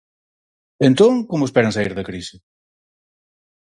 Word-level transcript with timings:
Entón, 0.87 1.13
como 1.29 1.47
esperan 1.47 1.73
saír 1.75 1.93
da 1.95 2.07
crise? 2.09 2.35